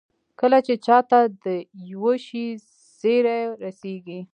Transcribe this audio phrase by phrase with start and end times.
[0.39, 1.45] کله چې چا ته د
[1.91, 2.45] يوه شي
[2.99, 4.19] زېری رسېږي.